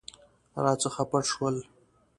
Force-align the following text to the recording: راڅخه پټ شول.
راڅخه 0.63 1.03
پټ 1.09 1.23
شول. 1.33 1.55